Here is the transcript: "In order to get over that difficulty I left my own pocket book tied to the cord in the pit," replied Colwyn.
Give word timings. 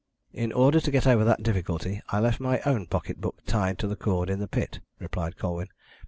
"In 0.33 0.51
order 0.51 0.79
to 0.79 0.89
get 0.89 1.05
over 1.05 1.23
that 1.23 1.43
difficulty 1.43 2.01
I 2.09 2.19
left 2.19 2.39
my 2.39 2.59
own 2.61 2.87
pocket 2.87 3.21
book 3.21 3.37
tied 3.45 3.77
to 3.77 3.87
the 3.87 3.95
cord 3.95 4.31
in 4.31 4.39
the 4.39 4.47
pit," 4.47 4.79
replied 4.97 5.37
Colwyn. 5.37 5.67